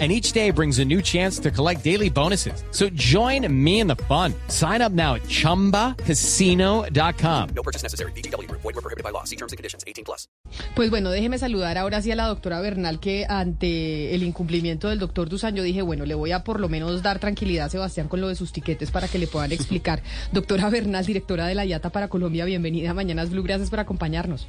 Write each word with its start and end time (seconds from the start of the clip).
and 0.00 0.10
each 0.10 0.32
day 0.32 0.50
brings 0.50 0.80
a 0.80 0.84
new 0.84 1.00
chance 1.00 1.38
to 1.38 1.52
collect 1.52 1.84
daily 1.84 2.10
bonuses. 2.10 2.64
So 2.72 2.88
join 2.94 3.46
me 3.48 3.78
in 3.78 3.86
the 3.86 3.94
fun. 4.08 4.34
Sign 4.48 4.82
up 4.82 4.90
now 4.90 5.14
at 5.14 5.22
ChumbaCasino.com. 5.28 7.48
No 7.54 7.62
purchase 7.62 7.84
necessary. 7.84 8.10
BGW. 8.12 8.50
Void 8.50 8.64
were 8.64 8.72
prohibited 8.82 9.04
by 9.04 9.10
law. 9.10 9.22
See 9.22 9.36
terms 9.36 9.52
and 9.52 9.56
conditions. 9.56 9.84
18 9.86 10.04
plus. 10.04 10.26
Pues 10.74 10.90
bueno, 10.90 11.10
déjeme 11.10 11.38
saludar 11.38 11.78
ahora 11.78 12.02
sí 12.02 12.10
a 12.10 12.16
la 12.16 12.26
doctora 12.26 12.60
Bernal 12.60 13.00
que 13.00 13.26
ante 13.28 14.14
el 14.14 14.22
incumplimiento 14.22 14.88
del 14.88 14.98
doctor 14.98 15.28
Dusan 15.28 15.54
yo 15.54 15.62
dije, 15.62 15.82
bueno, 15.82 16.04
le 16.06 16.14
voy 16.14 16.32
a 16.32 16.44
por 16.44 16.60
lo 16.60 16.68
menos 16.68 17.02
dar 17.02 17.18
tranquilidad 17.18 17.66
a 17.66 17.70
Sebastián 17.70 18.08
con 18.08 18.20
lo 18.20 18.28
de 18.28 18.34
sus 18.34 18.52
tiquetes 18.52 18.90
para 18.90 19.08
que 19.08 19.18
le 19.18 19.26
puedan 19.26 19.52
explicar. 19.58 20.02
doctora 20.32 20.68
Bernal, 20.70 21.04
directora 21.06 21.46
de 21.46 21.54
la 21.54 21.64
IATA 21.64 21.90
para 21.90 22.08
Colombia, 22.08 22.44
bienvenida 22.44 22.90
a 22.90 22.94
Mañanas 22.94 23.30
Blue, 23.30 23.42
gracias 23.42 23.70
por 23.70 23.80
acompañarnos. 23.80 24.46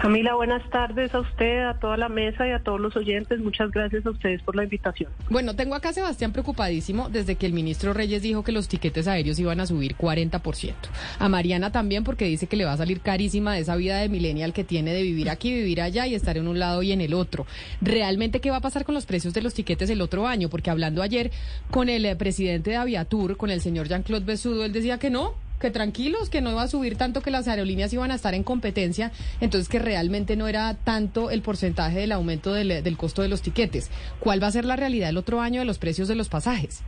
Camila, 0.00 0.34
buenas 0.34 0.68
tardes 0.70 1.14
a 1.14 1.20
usted, 1.20 1.66
a 1.66 1.74
toda 1.80 1.96
la 1.96 2.08
mesa 2.10 2.46
y 2.46 2.50
a 2.50 2.58
todos 2.58 2.78
los 2.78 2.94
oyentes. 2.96 3.40
Muchas 3.40 3.70
gracias 3.70 4.04
a 4.04 4.10
ustedes 4.10 4.42
por 4.42 4.54
la 4.54 4.64
invitación. 4.64 5.10
Bueno, 5.30 5.56
tengo 5.56 5.74
acá 5.74 5.88
a 5.88 5.92
Sebastián 5.94 6.32
preocupadísimo 6.32 7.08
desde 7.08 7.36
que 7.36 7.46
el 7.46 7.54
ministro 7.54 7.94
Reyes 7.94 8.20
dijo 8.22 8.44
que 8.44 8.52
los 8.52 8.68
tiquetes 8.68 9.08
aéreos 9.08 9.38
iban 9.38 9.58
a 9.58 9.66
subir 9.66 9.96
40%. 9.96 10.74
A 11.18 11.28
Mariana 11.28 11.72
también 11.72 12.04
porque 12.04 12.26
dice 12.26 12.46
que 12.46 12.56
le 12.56 12.66
va 12.66 12.72
a 12.72 12.76
salir 12.76 13.00
carísima 13.00 13.54
de 13.54 13.60
esa 13.60 13.74
vida 13.76 13.98
de 13.98 14.08
millennial 14.10 14.52
que 14.52 14.64
tiene 14.64 14.92
de 14.92 15.02
vivir 15.02 15.30
aquí, 15.30 15.52
vivir 15.54 15.80
allá 15.80 16.06
y 16.06 16.14
estar 16.14 16.36
en 16.36 16.46
un 16.46 16.58
lado 16.58 16.82
y 16.82 16.92
en 16.92 17.00
el 17.00 17.14
otro. 17.14 17.46
¿Realmente 17.80 18.40
qué 18.40 18.50
va 18.50 18.58
a 18.58 18.60
pasar 18.60 18.84
con 18.84 18.94
los 18.94 19.06
precios 19.06 19.32
de 19.32 19.42
los 19.42 19.54
tiquetes 19.54 19.88
el 19.88 20.02
otro 20.02 20.26
año? 20.26 20.50
Porque 20.50 20.70
hablando 20.70 21.02
ayer 21.02 21.30
con 21.70 21.88
el 21.88 22.04
eh, 22.04 22.16
presidente 22.16 22.70
de 22.70 22.76
Aviatur, 22.76 23.36
con 23.38 23.50
el 23.50 23.62
señor 23.62 23.88
Jean-Claude 23.88 24.26
Besudo, 24.26 24.64
él 24.64 24.72
decía 24.72 24.98
que 24.98 25.08
no, 25.08 25.34
que 25.60 25.70
tranquilos, 25.70 26.30
que 26.30 26.40
no 26.40 26.50
iba 26.50 26.62
a 26.62 26.68
subir 26.68 26.96
tanto, 26.96 27.22
que 27.22 27.30
las 27.30 27.48
aerolíneas 27.48 27.92
iban 27.92 28.10
a 28.10 28.14
estar 28.14 28.34
en 28.34 28.42
competencia, 28.42 29.12
entonces 29.40 29.68
que 29.68 29.78
realmente 29.78 30.36
no 30.36 30.48
era 30.48 30.74
tanto 30.74 31.30
el 31.30 31.42
porcentaje 31.42 31.98
del 31.98 32.12
aumento 32.12 32.52
del, 32.52 32.82
del 32.82 32.96
costo 32.96 33.22
de 33.22 33.28
los 33.28 33.42
tiquetes. 33.42 33.90
¿Cuál 34.20 34.42
va 34.42 34.48
a 34.48 34.52
ser 34.52 34.64
la 34.64 34.76
realidad 34.76 35.10
el 35.10 35.16
otro 35.16 35.40
año 35.40 35.60
de 35.60 35.66
los 35.66 35.78
precios 35.78 36.08
de 36.08 36.14
los 36.14 36.28
pasajes? 36.28 36.82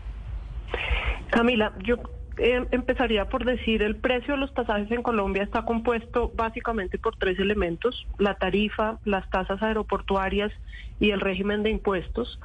Camila, 1.30 1.72
yo 1.84 1.96
eh, 2.38 2.64
empezaría 2.70 3.28
por 3.28 3.44
decir 3.44 3.82
el 3.82 3.96
precio 3.96 4.34
de 4.34 4.40
los 4.40 4.52
pasajes 4.52 4.90
en 4.92 5.02
Colombia 5.02 5.42
está 5.42 5.64
compuesto 5.64 6.30
básicamente 6.34 6.96
por 6.96 7.16
tres 7.16 7.38
elementos, 7.38 8.06
la 8.18 8.34
tarifa, 8.34 8.98
las 9.04 9.28
tasas 9.28 9.60
aeroportuarias 9.62 10.52
y 11.00 11.10
el 11.10 11.20
régimen 11.20 11.62
de 11.62 11.70
impuestos. 11.70 12.38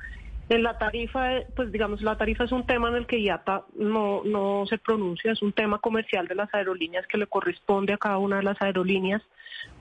En 0.53 0.61
la 0.61 0.77
tarifa, 0.77 1.31
pues 1.55 1.71
digamos, 1.71 2.03
la 2.03 2.15
tarifa 2.15 2.43
es 2.43 2.51
un 2.51 2.63
tema 2.67 2.87
en 2.89 2.93
el 2.93 3.07
que 3.07 3.19
IATA 3.19 3.63
no, 3.75 4.21
no 4.23 4.67
se 4.67 4.77
pronuncia, 4.77 5.31
es 5.31 5.41
un 5.41 5.51
tema 5.51 5.79
comercial 5.79 6.27
de 6.27 6.35
las 6.35 6.53
aerolíneas 6.53 7.07
que 7.07 7.17
le 7.17 7.25
corresponde 7.25 7.91
a 7.91 7.97
cada 7.97 8.19
una 8.19 8.37
de 8.37 8.43
las 8.43 8.61
aerolíneas, 8.61 9.23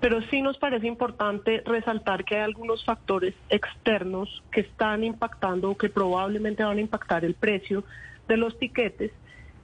pero 0.00 0.22
sí 0.30 0.40
nos 0.40 0.56
parece 0.56 0.86
importante 0.86 1.62
resaltar 1.66 2.24
que 2.24 2.36
hay 2.36 2.40
algunos 2.40 2.82
factores 2.86 3.34
externos 3.50 4.42
que 4.50 4.62
están 4.62 5.04
impactando 5.04 5.68
o 5.68 5.76
que 5.76 5.90
probablemente 5.90 6.64
van 6.64 6.78
a 6.78 6.80
impactar 6.80 7.26
el 7.26 7.34
precio 7.34 7.84
de 8.26 8.38
los 8.38 8.58
tiquetes, 8.58 9.12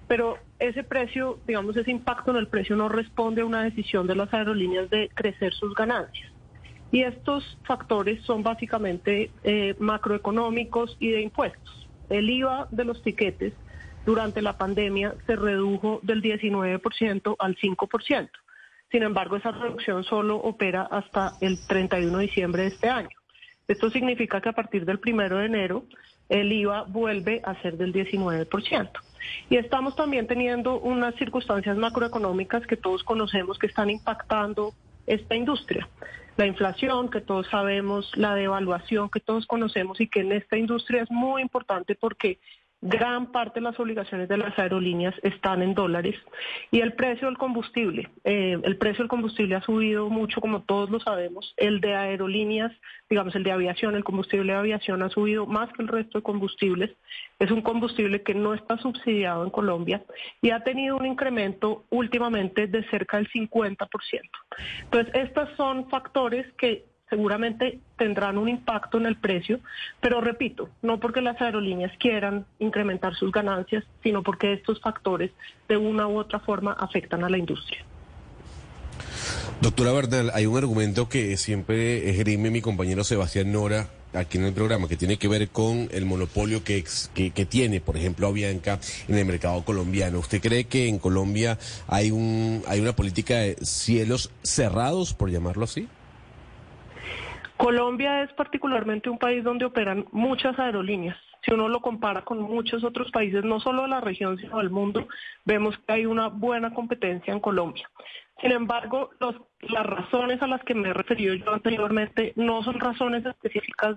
pero 0.09 0.37
ese 0.59 0.85
precio, 0.85 1.39
digamos, 1.47 1.75
ese 1.79 1.91
impacto 1.91 2.33
en 2.33 2.37
el 2.37 2.49
precio 2.49 2.77
no 2.77 2.91
responde 2.91 3.41
a 3.41 3.47
una 3.47 3.63
decisión 3.63 4.07
de 4.07 4.15
las 4.15 4.35
aerolíneas 4.35 4.91
de 4.91 5.09
crecer 5.15 5.55
sus 5.55 5.75
ganancias. 5.75 6.31
Y 6.91 7.03
estos 7.03 7.59
factores 7.65 8.23
son 8.25 8.43
básicamente 8.43 9.31
eh, 9.45 9.75
macroeconómicos 9.79 10.97
y 10.99 11.11
de 11.11 11.21
impuestos. 11.21 11.89
El 12.09 12.31
IVA 12.31 12.67
de 12.71 12.85
los 12.85 13.03
tiquetes 13.03 13.53
durante 14.07 14.41
la 14.41 14.57
pandemia 14.57 15.15
se 15.27 15.37
redujo 15.37 16.01
del 16.03 16.23
19% 16.23 17.37
al 17.39 17.57
5%. 17.57 18.31
Sin 18.91 19.03
embargo, 19.03 19.37
esa 19.37 19.51
reducción 19.51 20.03
solo 20.05 20.37
opera 20.37 20.83
hasta 20.91 21.35
el 21.43 21.59
31 21.67 22.17
de 22.17 22.27
diciembre 22.27 22.63
de 22.63 22.69
este 22.69 22.89
año. 22.89 23.11
Esto 23.67 23.91
significa 23.91 24.41
que 24.41 24.49
a 24.49 24.55
partir 24.55 24.87
del 24.87 24.99
1 25.07 25.37
de 25.37 25.45
enero 25.45 25.85
el 26.31 26.51
IVA 26.51 26.85
vuelve 26.85 27.43
a 27.45 27.61
ser 27.61 27.77
del 27.77 27.93
19%. 27.93 28.91
Y 29.51 29.57
estamos 29.57 29.95
también 29.95 30.27
teniendo 30.27 30.79
unas 30.81 31.15
circunstancias 31.17 31.77
macroeconómicas 31.77 32.67
que 32.67 32.79
todos 32.79 33.05
conocemos 33.05 33.59
que 33.59 33.67
están 33.67 33.91
impactando 33.91 34.73
esta 35.07 35.35
industria 35.35 35.87
la 36.39 36.47
inflación 36.47 37.11
que 37.11 37.21
todos 37.21 37.49
sabemos, 37.49 38.11
la 38.17 38.37
devaluación 38.37 39.11
que 39.11 39.19
todos 39.19 39.45
conocemos 39.47 40.01
y 40.01 40.09
que 40.09 40.21
en 40.21 40.31
esta 40.31 40.57
industria 40.57 41.03
es 41.03 41.11
muy 41.11 41.43
importante 41.43 41.97
porque 41.97 42.39
gran 42.81 43.33
parte 43.33 43.59
de 43.59 43.65
las 43.65 43.79
obligaciones 43.81 44.29
de 44.29 44.37
las 44.37 44.57
aerolíneas 44.59 45.15
están 45.23 45.63
en 45.63 45.75
dólares 45.75 46.15
y 46.71 46.81
el 46.81 46.93
precio 46.93 47.27
del 47.27 47.37
combustible, 47.37 48.09
eh, 48.23 48.57
el 48.63 48.77
precio 48.77 49.03
del 49.03 49.09
combustible 49.09 49.57
ha 49.57 49.63
subido 49.63 50.09
mucho 50.11 50.41
como 50.41 50.63
todos 50.63 50.89
lo 50.89 51.01
sabemos, 51.01 51.55
el 51.57 51.81
de 51.81 51.95
aerolíneas, 51.95 52.73
digamos 53.11 53.35
el 53.35 53.43
de 53.43 53.53
aviación, 53.53 53.97
el 53.97 54.05
combustible 54.05 54.53
de 54.53 54.59
aviación 54.59 55.03
ha 55.03 55.09
subido 55.09 55.47
más 55.47 55.73
que 55.73 55.83
el 55.83 55.89
resto 55.89 56.19
de 56.19 56.23
combustibles, 56.23 56.91
es 57.41 57.51
un 57.51 57.63
combustible 57.63 58.23
que 58.23 58.35
no 58.35 58.55
está 58.55 58.79
subsidiado 58.79 59.45
en 59.45 59.51
Colombia 59.51 60.03
y 60.41 60.51
ha 60.51 60.63
tenido 60.63 60.97
un 60.97 61.07
incremento 61.07 61.85
últimamente 61.91 62.69
de 62.69 62.85
cerca 62.91 63.17
del 63.17 63.29
50%. 63.29 63.89
Entonces, 64.85 65.15
estos 65.15 65.49
son 65.57 65.89
factores 65.89 66.47
que 66.55 66.88
seguramente 67.11 67.79
tendrán 67.97 68.39
un 68.39 68.49
impacto 68.49 68.99
en 68.99 69.07
el 69.07 69.17
precio, 69.17 69.61
pero 70.01 70.21
repito, 70.21 70.69
no 70.83 71.01
porque 71.01 71.21
las 71.21 71.41
aerolíneas 71.41 71.93
quieran 71.99 72.47
incrementar 72.59 73.15
sus 73.15 73.33
ganancias, 73.33 73.85
sino 74.03 74.23
porque 74.23 74.53
estos 74.53 74.81
factores 74.81 75.31
de 75.69 75.77
una 75.77 76.07
u 76.07 76.19
otra 76.19 76.41
forma 76.41 76.73
afectan 76.73 77.25
a 77.25 77.29
la 77.29 77.39
industria. 77.39 77.85
Doctora 79.61 79.93
Bernal, 79.93 80.31
hay 80.35 80.47
un 80.47 80.57
argumento 80.57 81.09
que 81.09 81.37
siempre 81.37 82.11
esgrime 82.11 82.51
mi 82.51 82.61
compañero 82.61 83.03
Sebastián 83.03 83.51
Nora 83.51 83.89
aquí 84.15 84.39
en 84.39 84.45
el 84.45 84.53
programa 84.53 84.89
que 84.89 84.97
tiene 84.97 85.19
que 85.19 85.29
ver 85.29 85.49
con 85.49 85.89
el 85.93 86.07
monopolio 86.07 86.65
que, 86.65 86.85
que, 87.15 87.31
que, 87.31 87.45
tiene, 87.45 87.81
por 87.81 87.97
ejemplo, 87.97 88.29
Avianca 88.29 88.79
en 89.09 89.19
el 89.19 89.25
mercado 89.25 89.65
colombiano. 89.65 90.21
¿Usted 90.21 90.41
cree 90.41 90.65
que 90.65 90.89
en 90.89 90.99
Colombia 90.99 91.59
hay, 91.87 92.11
un, 92.11 92.63
hay 92.67 92.81
una 92.81 92.95
política 92.95 93.39
de 93.39 93.57
cielos 93.63 94.31
cerrados, 94.43 95.13
por 95.13 95.31
llamarlo 95.31 95.65
así? 95.65 95.89
Colombia 97.59 98.23
es 98.23 98.33
particularmente 98.35 99.11
un 99.11 99.19
país 99.19 99.43
donde 99.43 99.65
operan 99.65 100.07
muchas 100.13 100.59
aerolíneas. 100.59 101.17
Si 101.45 101.53
uno 101.53 101.69
lo 101.69 101.81
compara 101.81 102.23
con 102.23 102.41
muchos 102.41 102.85
otros 102.85 103.11
países, 103.11 103.45
no 103.45 103.59
solo 103.59 103.83
de 103.83 103.89
la 103.89 104.01
región, 104.01 104.39
sino 104.39 104.59
del 104.59 104.71
mundo, 104.71 105.09
vemos 105.45 105.77
que 105.79 105.93
hay 105.93 106.07
una 106.07 106.29
buena 106.29 106.73
competencia 106.73 107.33
en 107.33 107.41
Colombia. 107.41 107.91
Sin 108.41 108.53
embargo, 108.53 109.11
las 109.63 109.87
razones 109.87 110.41
a 110.41 110.47
las 110.47 110.63
que 110.63 110.75
me 110.75 110.91
he 110.91 110.93
referido 110.93 111.35
yo 111.35 111.53
anteriormente 111.53 112.33
no 112.37 112.63
son 112.63 112.79
razones 112.79 113.27
específicas 113.27 113.97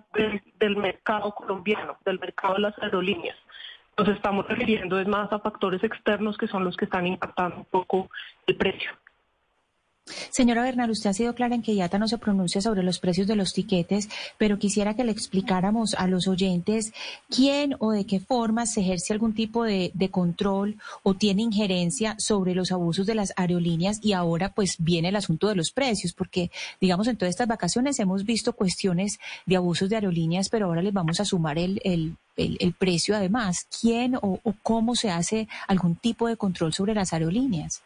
del 0.60 0.76
mercado 0.78 1.32
colombiano, 1.36 1.98
del 2.04 2.20
mercado 2.20 2.56
de 2.56 2.62
las 2.62 2.80
aerolíneas. 2.80 3.38
Nos 3.96 4.08
estamos 4.08 4.48
refiriendo 4.48 5.00
es 5.00 5.08
más 5.08 5.32
a 5.32 5.40
factores 5.40 5.84
externos 5.84 6.38
que 6.38 6.48
son 6.48 6.64
los 6.64 6.76
que 6.76 6.86
están 6.86 7.06
impactando 7.06 7.58
un 7.58 7.66
poco 7.66 8.10
el 8.48 8.58
precio. 8.58 8.90
Señora 10.30 10.64
Bernal, 10.64 10.90
usted 10.92 11.10
ha 11.10 11.14
sido 11.14 11.36
clara 11.36 11.56
en 11.56 11.62
que 11.62 11.74
IATA 11.74 11.98
no 12.00 12.08
se 12.08 12.18
pronuncia 12.18 12.62
sobre 12.62 12.84
los 12.84 13.00
precios 13.00 13.28
de 13.28 13.36
los 13.36 13.54
tiquetes, 13.54 14.10
pero 14.38 14.60
quisiera 14.60 14.96
que 14.96 15.04
le 15.04 15.12
explicáramos 15.12 15.94
a 15.96 16.08
los 16.08 16.28
oyentes 16.28 16.94
quién 17.30 17.76
o 17.80 17.92
de 17.92 18.06
qué 18.06 18.20
forma 18.20 18.66
se 18.66 18.82
ejerce 18.82 19.14
algún 19.14 19.34
tipo 19.34 19.64
de, 19.64 19.92
control 20.12 20.78
o 21.04 21.14
tiene 21.14 21.42
injerencia 21.44 22.16
sobre 22.18 22.54
los 22.54 22.72
abusos 22.72 23.06
de 23.06 23.16
las 23.16 23.34
aerolíneas 23.38 24.00
y 24.02 24.14
ahora 24.14 24.54
pues 24.54 24.76
viene 24.80 25.10
el 25.10 25.16
asunto 25.16 25.48
de 25.48 25.56
los 25.56 25.72
precios, 25.72 26.14
porque 26.14 26.52
digamos 26.82 27.08
en 27.08 27.18
todas 27.18 27.30
estas 27.30 27.48
vacaciones 27.48 28.00
hemos 28.00 28.26
visto 28.26 28.54
cuestiones 28.54 29.20
de 29.46 29.56
abusos 29.56 29.90
de 29.90 29.96
aerolíneas, 29.96 30.50
pero 30.50 30.66
ahora 30.66 30.82
les 30.82 30.94
vamos 30.94 31.20
a 31.20 31.26
sumar 31.26 31.58
el, 31.58 31.80
el, 31.84 32.18
el 32.36 32.74
precio 32.74 33.16
además. 33.16 33.68
¿Quién 33.80 34.16
o 34.16 34.40
cómo 34.64 34.96
se 34.96 35.12
hace 35.12 35.48
algún 35.68 35.96
tipo 35.96 36.28
de 36.28 36.38
control 36.38 36.74
sobre 36.74 36.94
las 36.94 37.14
aerolíneas? 37.14 37.82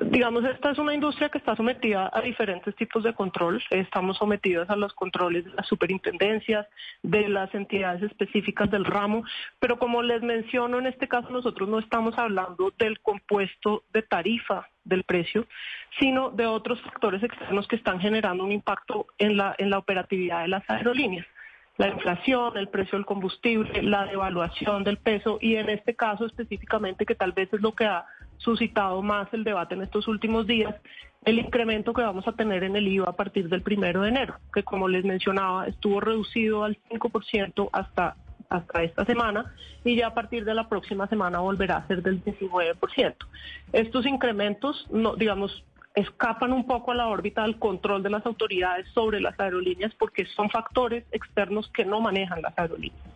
Digamos, 0.00 0.44
esta 0.44 0.70
es 0.70 0.78
una 0.78 0.94
industria 0.94 1.28
que 1.28 1.38
está 1.38 1.56
sometida 1.56 2.10
a 2.12 2.20
diferentes 2.20 2.74
tipos 2.76 3.02
de 3.04 3.14
control. 3.14 3.62
Estamos 3.70 4.16
sometidos 4.18 4.68
a 4.70 4.76
los 4.76 4.92
controles 4.94 5.44
de 5.44 5.52
las 5.52 5.66
superintendencias, 5.66 6.66
de 7.02 7.28
las 7.28 7.54
entidades 7.54 8.02
específicas 8.02 8.70
del 8.70 8.84
ramo, 8.84 9.24
pero 9.58 9.78
como 9.78 10.02
les 10.02 10.22
menciono, 10.22 10.78
en 10.78 10.86
este 10.86 11.08
caso 11.08 11.30
nosotros 11.30 11.68
no 11.68 11.78
estamos 11.78 12.18
hablando 12.18 12.72
del 12.78 13.00
compuesto 13.00 13.84
de 13.92 14.02
tarifa 14.02 14.68
del 14.84 15.04
precio, 15.04 15.46
sino 15.98 16.30
de 16.30 16.46
otros 16.46 16.80
factores 16.82 17.22
externos 17.22 17.66
que 17.68 17.76
están 17.76 18.00
generando 18.00 18.44
un 18.44 18.52
impacto 18.52 19.06
en 19.18 19.36
la, 19.36 19.54
en 19.58 19.70
la 19.70 19.78
operatividad 19.78 20.42
de 20.42 20.48
las 20.48 20.68
aerolíneas 20.68 21.26
la 21.78 21.88
inflación, 21.88 22.56
el 22.56 22.68
precio 22.68 22.96
del 22.96 23.04
combustible, 23.04 23.82
la 23.82 24.06
devaluación 24.06 24.82
del 24.82 24.96
peso 24.96 25.38
y 25.40 25.56
en 25.56 25.68
este 25.68 25.94
caso 25.94 26.24
específicamente 26.24 27.04
que 27.04 27.14
tal 27.14 27.32
vez 27.32 27.52
es 27.52 27.60
lo 27.60 27.74
que 27.74 27.84
ha 27.84 28.06
suscitado 28.38 29.02
más 29.02 29.32
el 29.32 29.44
debate 29.44 29.74
en 29.74 29.82
estos 29.82 30.08
últimos 30.08 30.46
días, 30.46 30.74
el 31.24 31.38
incremento 31.38 31.92
que 31.92 32.02
vamos 32.02 32.26
a 32.28 32.32
tener 32.32 32.62
en 32.62 32.76
el 32.76 32.86
IVA 32.86 33.10
a 33.10 33.16
partir 33.16 33.48
del 33.48 33.62
primero 33.62 34.02
de 34.02 34.10
enero, 34.10 34.36
que 34.54 34.62
como 34.62 34.88
les 34.88 35.04
mencionaba, 35.04 35.66
estuvo 35.66 36.00
reducido 36.00 36.64
al 36.64 36.78
5% 36.88 37.68
hasta, 37.72 38.16
hasta 38.48 38.82
esta 38.84 39.04
semana 39.04 39.52
y 39.84 39.96
ya 39.96 40.08
a 40.08 40.14
partir 40.14 40.44
de 40.44 40.54
la 40.54 40.68
próxima 40.68 41.08
semana 41.08 41.40
volverá 41.40 41.78
a 41.78 41.86
ser 41.88 42.02
del 42.02 42.22
19%. 42.22 43.14
Estos 43.72 44.06
incrementos, 44.06 44.86
no, 44.90 45.16
digamos, 45.16 45.64
escapan 45.96 46.52
un 46.52 46.66
poco 46.66 46.92
a 46.92 46.94
la 46.94 47.08
órbita 47.08 47.42
del 47.42 47.58
control 47.58 48.02
de 48.02 48.10
las 48.10 48.24
autoridades 48.24 48.86
sobre 48.94 49.20
las 49.20 49.38
aerolíneas 49.40 49.94
porque 49.94 50.26
son 50.26 50.50
factores 50.50 51.04
externos 51.10 51.68
que 51.70 51.84
no 51.84 52.00
manejan 52.00 52.42
las 52.42 52.56
aerolíneas. 52.56 53.15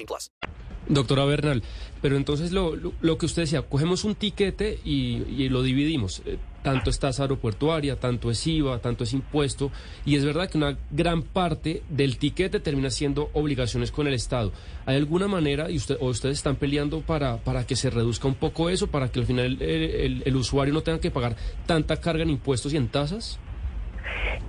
plus. 0.05 0.31
Doctora 0.87 1.25
Bernal, 1.25 1.63
pero 2.01 2.17
entonces 2.17 2.51
lo, 2.51 2.73
que 3.17 3.25
usted 3.25 3.43
decía, 3.43 3.61
cogemos 3.61 4.03
un 4.03 4.15
tiquete 4.15 4.79
y, 4.83 5.47
lo 5.49 5.61
dividimos. 5.61 6.21
Eh, 6.25 6.37
tanto 6.63 6.89
es 6.89 6.99
tasa 6.99 7.23
aeroportuaria, 7.23 7.99
tanto 7.99 8.29
es 8.29 8.45
IVA, 8.45 8.79
tanto 8.79 9.03
es 9.03 9.13
impuesto, 9.13 9.71
y 10.05 10.15
es 10.15 10.25
verdad 10.25 10.49
que 10.49 10.57
una 10.57 10.77
gran 10.91 11.23
parte 11.23 11.83
del 11.89 12.17
tiquete 12.17 12.59
termina 12.59 12.89
siendo 12.89 13.29
obligaciones 13.33 13.91
con 13.91 14.07
el 14.07 14.13
Estado. 14.13 14.51
¿Hay 14.85 14.97
alguna 14.97 15.27
manera, 15.27 15.71
y 15.71 15.77
usted, 15.77 15.97
o 15.99 16.07
ustedes 16.07 16.37
están 16.37 16.55
peleando 16.55 17.01
para, 17.01 17.39
que 17.65 17.75
se 17.75 17.89
reduzca 17.89 18.27
un 18.27 18.35
poco 18.35 18.69
eso, 18.69 18.87
para 18.87 19.11
que 19.11 19.19
al 19.19 19.25
final 19.25 19.61
el 19.61 20.35
usuario 20.35 20.73
no 20.73 20.81
tenga 20.81 20.99
que 20.99 21.11
pagar 21.11 21.35
tanta 21.65 21.97
carga 21.97 22.23
en 22.23 22.31
impuestos 22.31 22.73
y 22.73 22.77
en 22.77 22.89
tasas? 22.89 23.39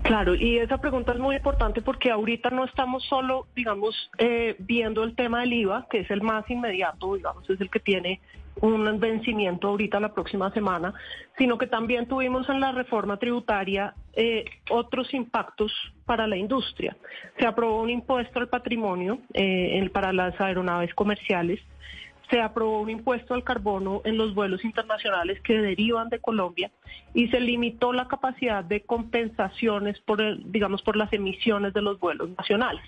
Claro, 0.03 0.35
y 0.35 0.59
esa 0.59 0.79
pregunta 0.79 1.13
es 1.13 1.19
muy 1.19 1.37
importante 1.37 1.81
porque 1.81 2.11
ahorita 2.11 2.51
no 2.51 2.65
estamos 2.65 3.05
solo, 3.05 3.47
digamos, 3.55 4.11
eh, 4.19 4.57
viendo 4.59 5.05
el 5.05 5.15
tema 5.15 5.41
del 5.41 5.53
IVA, 5.53 5.87
que 5.91 6.01
es 6.01 6.11
el 6.11 6.23
más 6.23 6.49
inmediato, 6.51 7.15
digamos, 7.15 7.49
es 7.49 7.61
el 7.61 7.71
que 7.71 7.81
tiene 7.81 8.21
un 8.61 9.01
vencimiento 9.01 9.69
ahorita 9.69 9.99
la 10.01 10.13
próxima 10.13 10.51
semana, 10.53 10.93
sino 11.39 11.57
que 11.57 11.67
también 11.67 12.07
tuvimos 12.07 12.49
en 12.49 12.61
la 12.61 12.73
reforma 12.73 13.17
tributaria 13.17 13.95
eh, 14.13 14.45
otros 14.71 15.13
impactos 15.15 15.73
para 16.05 16.27
la 16.27 16.37
industria. 16.37 16.97
Se 17.39 17.47
aprobó 17.47 17.81
un 17.81 17.91
impuesto 17.91 18.41
al 18.41 18.49
patrimonio 18.49 19.19
eh, 19.33 19.89
para 19.93 20.13
las 20.13 20.39
aeronaves 20.41 20.95
comerciales, 20.95 21.61
se 22.33 22.41
aprobó 22.41 22.81
un 22.81 22.89
impuesto 22.89 23.35
al 23.35 23.45
carbono 23.45 24.01
en 24.07 24.17
los 24.17 24.35
vuelos 24.35 24.65
internacionales 24.65 25.39
que 25.43 25.53
derivan 25.53 26.09
de 26.09 26.19
Colombia 26.19 26.71
y 27.13 27.29
se 27.29 27.39
limitó 27.39 27.93
la 27.93 28.09
capacidad 28.09 28.65
de 28.65 28.81
compensaciones 28.81 30.01
por, 30.01 30.19
digamos, 30.51 30.81
por 30.81 30.97
las 30.97 31.13
emisiones 31.13 31.75
de 31.75 31.83
los 31.83 32.01
vuelos 32.01 32.31
nacionales. 32.31 32.83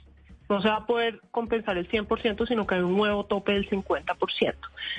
No 0.49 0.63
se 0.63 0.69
va 0.69 0.77
a 0.77 0.87
poder 0.87 1.21
compensar 1.31 1.77
el 1.77 1.91
100%, 1.91 2.49
sino 2.49 2.67
que 2.67 2.77
hay 2.77 2.81
un 2.81 2.97
nuevo 2.97 3.27
tope 3.27 3.53
del 3.53 3.69
50%. 3.69 4.55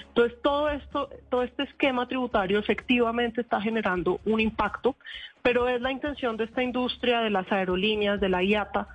Entonces, 0.09 0.39
todo 0.43 0.69
esto, 0.69 1.09
todo 1.29 1.41
este 1.41 1.63
esquema 1.63 2.07
tributario 2.07 2.59
efectivamente 2.59 3.41
está 3.41 3.59
generando 3.59 4.19
un 4.25 4.39
impacto, 4.39 4.95
pero 5.41 5.67
es 5.67 5.81
la 5.81 5.91
intención 5.91 6.37
de 6.37 6.43
esta 6.43 6.61
industria, 6.61 7.21
de 7.21 7.31
las 7.31 7.51
aerolíneas, 7.51 8.19
de 8.19 8.29
la 8.29 8.43
IATA, 8.43 8.89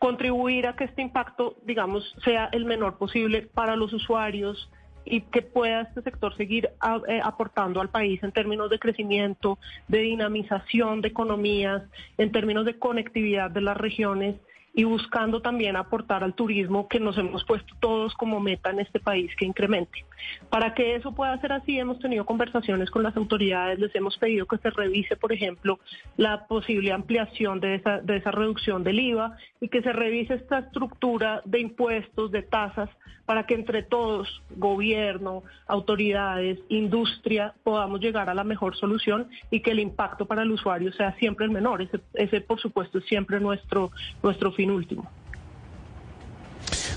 contribuir 0.00 0.66
a 0.66 0.74
que 0.74 0.84
este 0.84 1.02
impacto, 1.02 1.54
digamos, 1.64 2.12
sea 2.24 2.48
el 2.50 2.64
menor 2.64 2.98
posible 2.98 3.42
para 3.42 3.76
los 3.76 3.92
usuarios 3.92 4.68
y 5.04 5.22
que 5.22 5.42
pueda 5.42 5.82
este 5.82 6.02
sector 6.02 6.36
seguir 6.36 6.70
a- 6.80 7.00
eh, 7.08 7.20
aportando 7.22 7.80
al 7.80 7.88
país 7.88 8.22
en 8.22 8.32
términos 8.32 8.70
de 8.70 8.78
crecimiento, 8.78 9.58
de 9.88 10.00
dinamización 10.00 11.00
de 11.00 11.08
economías, 11.08 11.82
en 12.18 12.32
términos 12.32 12.64
de 12.64 12.78
conectividad 12.78 13.50
de 13.50 13.60
las 13.62 13.76
regiones 13.76 14.36
y 14.72 14.84
buscando 14.84 15.40
también 15.42 15.76
aportar 15.76 16.22
al 16.22 16.34
turismo 16.34 16.88
que 16.88 17.00
nos 17.00 17.18
hemos 17.18 17.44
puesto 17.44 17.74
todos 17.80 18.14
como 18.14 18.40
meta 18.40 18.70
en 18.70 18.80
este 18.80 19.00
país 19.00 19.30
que 19.36 19.44
incremente. 19.44 20.04
Para 20.48 20.74
que 20.74 20.94
eso 20.94 21.12
pueda 21.12 21.38
ser 21.40 21.52
así, 21.52 21.78
hemos 21.78 21.98
tenido 21.98 22.24
conversaciones 22.24 22.90
con 22.90 23.02
las 23.02 23.16
autoridades, 23.16 23.78
les 23.78 23.94
hemos 23.94 24.16
pedido 24.18 24.46
que 24.46 24.58
se 24.58 24.70
revise, 24.70 25.16
por 25.16 25.32
ejemplo, 25.32 25.80
la 26.16 26.46
posible 26.46 26.92
ampliación 26.92 27.60
de 27.60 27.76
esa, 27.76 28.00
de 28.00 28.16
esa 28.16 28.30
reducción 28.30 28.84
del 28.84 29.00
IVA 29.00 29.36
y 29.60 29.68
que 29.68 29.82
se 29.82 29.92
revise 29.92 30.34
esta 30.34 30.60
estructura 30.60 31.42
de 31.44 31.60
impuestos, 31.60 32.30
de 32.30 32.42
tasas, 32.42 32.90
para 33.30 33.46
que 33.46 33.54
entre 33.54 33.84
todos, 33.84 34.42
gobierno, 34.56 35.44
autoridades, 35.68 36.58
industria, 36.68 37.54
podamos 37.62 38.00
llegar 38.00 38.28
a 38.28 38.34
la 38.34 38.42
mejor 38.42 38.76
solución 38.76 39.28
y 39.52 39.60
que 39.60 39.70
el 39.70 39.78
impacto 39.78 40.26
para 40.26 40.42
el 40.42 40.50
usuario 40.50 40.92
sea 40.94 41.14
siempre 41.16 41.46
el 41.46 41.52
menor. 41.52 41.80
Ese, 41.80 42.00
ese 42.14 42.40
por 42.40 42.58
supuesto, 42.58 42.98
es 42.98 43.04
siempre 43.04 43.38
nuestro, 43.38 43.92
nuestro 44.20 44.50
fin 44.60 44.70
último. 44.70 45.10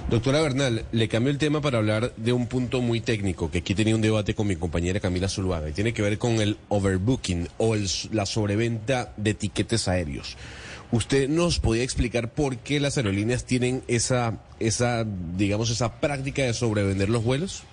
Doctora 0.09 0.41
Bernal, 0.41 0.83
le 0.91 1.07
cambio 1.07 1.31
el 1.31 1.37
tema 1.37 1.61
para 1.61 1.77
hablar 1.77 2.13
de 2.17 2.33
un 2.33 2.47
punto 2.47 2.81
muy 2.81 2.99
técnico, 2.99 3.49
que 3.49 3.59
aquí 3.59 3.73
tenía 3.73 3.95
un 3.95 4.01
debate 4.01 4.35
con 4.35 4.45
mi 4.47 4.57
compañera 4.57 4.99
Camila 4.99 5.29
Zuluaga, 5.29 5.69
y 5.69 5.71
tiene 5.71 5.93
que 5.93 6.01
ver 6.01 6.17
con 6.17 6.33
el 6.41 6.57
overbooking 6.67 7.47
o 7.57 7.73
el- 7.75 7.87
la 8.11 8.25
sobreventa 8.25 9.13
de 9.15 9.33
tiquetes 9.33 9.87
aéreos. 9.87 10.37
¿Usted 10.91 11.29
nos 11.29 11.59
podía 11.59 11.83
explicar 11.83 12.33
por 12.33 12.57
qué 12.57 12.81
las 12.81 12.97
aerolíneas 12.97 13.45
tienen 13.45 13.81
esa, 13.87 14.39
esa, 14.59 15.05
digamos, 15.37 15.69
esa 15.71 16.01
práctica 16.01 16.43
de 16.43 16.53
sobrevender 16.53 17.09
los 17.09 17.23
vuelos? 17.23 17.63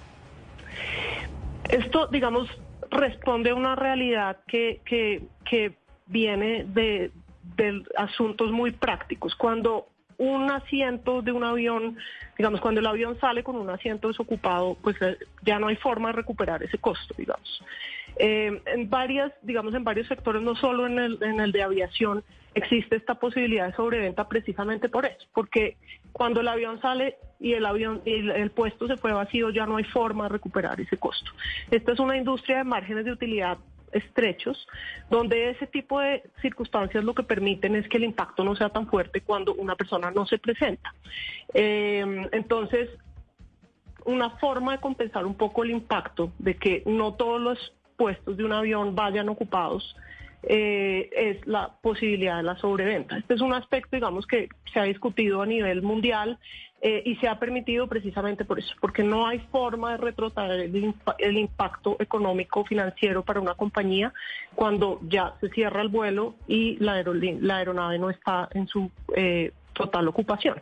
Esto, 1.68 2.06
digamos, 2.06 2.48
responde 2.92 3.50
a 3.50 3.54
una 3.56 3.74
realidad 3.74 4.38
que, 4.46 4.80
que, 4.84 5.24
que 5.44 5.74
viene 6.06 6.64
de, 6.64 7.10
de 7.56 7.82
asuntos 7.96 8.50
muy 8.50 8.72
prácticos. 8.72 9.34
Cuando 9.34 9.88
un 10.20 10.50
asiento 10.50 11.22
de 11.22 11.32
un 11.32 11.44
avión, 11.44 11.96
digamos, 12.36 12.60
cuando 12.60 12.80
el 12.80 12.86
avión 12.86 13.18
sale 13.18 13.42
con 13.42 13.56
un 13.56 13.70
asiento 13.70 14.08
desocupado, 14.08 14.76
pues 14.82 15.00
eh, 15.00 15.16
ya 15.42 15.58
no 15.58 15.68
hay 15.68 15.76
forma 15.76 16.10
de 16.10 16.16
recuperar 16.16 16.62
ese 16.62 16.76
costo, 16.76 17.14
digamos. 17.16 17.64
Eh, 18.18 18.60
en 18.66 18.90
varias, 18.90 19.32
digamos, 19.40 19.74
en 19.74 19.82
varios 19.82 20.08
sectores, 20.08 20.42
no 20.42 20.54
solo 20.56 20.86
en 20.86 20.98
el, 20.98 21.22
en 21.22 21.40
el 21.40 21.52
de 21.52 21.62
aviación, 21.62 22.22
existe 22.54 22.96
esta 22.96 23.14
posibilidad 23.14 23.68
de 23.68 23.72
sobreventa 23.72 24.28
precisamente 24.28 24.90
por 24.90 25.06
eso, 25.06 25.26
porque 25.32 25.78
cuando 26.12 26.40
el 26.40 26.48
avión 26.48 26.80
sale 26.82 27.16
y 27.38 27.54
el 27.54 27.64
avión 27.64 28.02
y 28.04 28.12
el, 28.12 28.30
el 28.30 28.50
puesto 28.50 28.88
se 28.88 28.98
fue 28.98 29.12
vacío, 29.12 29.48
ya 29.48 29.64
no 29.64 29.76
hay 29.76 29.84
forma 29.84 30.24
de 30.24 30.30
recuperar 30.30 30.78
ese 30.80 30.98
costo. 30.98 31.30
Esta 31.70 31.92
es 31.92 31.98
una 31.98 32.18
industria 32.18 32.58
de 32.58 32.64
márgenes 32.64 33.06
de 33.06 33.12
utilidad 33.12 33.56
estrechos, 33.92 34.66
donde 35.08 35.50
ese 35.50 35.66
tipo 35.66 36.00
de 36.00 36.22
circunstancias 36.40 37.04
lo 37.04 37.14
que 37.14 37.22
permiten 37.22 37.76
es 37.76 37.88
que 37.88 37.96
el 37.96 38.04
impacto 38.04 38.44
no 38.44 38.54
sea 38.56 38.68
tan 38.68 38.88
fuerte 38.88 39.20
cuando 39.20 39.54
una 39.54 39.76
persona 39.76 40.10
no 40.10 40.26
se 40.26 40.38
presenta. 40.38 40.94
Eh, 41.54 42.28
entonces, 42.32 42.88
una 44.04 44.30
forma 44.38 44.72
de 44.72 44.78
compensar 44.78 45.26
un 45.26 45.34
poco 45.34 45.62
el 45.62 45.70
impacto 45.70 46.32
de 46.38 46.56
que 46.56 46.82
no 46.86 47.14
todos 47.14 47.40
los 47.40 47.72
puestos 47.96 48.36
de 48.36 48.44
un 48.44 48.52
avión 48.52 48.94
vayan 48.94 49.28
ocupados 49.28 49.96
eh, 50.42 51.10
es 51.14 51.46
la 51.46 51.76
posibilidad 51.80 52.38
de 52.38 52.42
la 52.42 52.56
sobreventa. 52.56 53.18
Este 53.18 53.34
es 53.34 53.40
un 53.40 53.52
aspecto, 53.52 53.96
digamos, 53.96 54.26
que 54.26 54.48
se 54.72 54.80
ha 54.80 54.84
discutido 54.84 55.42
a 55.42 55.46
nivel 55.46 55.82
mundial 55.82 56.38
eh, 56.82 57.02
y 57.04 57.16
se 57.16 57.28
ha 57.28 57.38
permitido 57.38 57.88
precisamente 57.88 58.44
por 58.46 58.58
eso, 58.58 58.74
porque 58.80 59.02
no 59.02 59.26
hay 59.26 59.38
forma 59.50 59.92
de 59.92 59.96
retrotraer 59.98 60.60
el, 60.60 60.72
impa- 60.72 61.14
el 61.18 61.36
impacto 61.36 61.96
económico 61.98 62.64
financiero 62.64 63.22
para 63.22 63.40
una 63.40 63.54
compañía 63.54 64.14
cuando 64.54 64.98
ya 65.02 65.34
se 65.40 65.50
cierra 65.50 65.82
el 65.82 65.88
vuelo 65.88 66.36
y 66.48 66.78
la 66.78 66.94
aeronave 66.94 67.98
no 67.98 68.08
está 68.08 68.48
en 68.54 68.66
su 68.66 68.90
eh, 69.14 69.52
total 69.74 70.08
ocupación. 70.08 70.56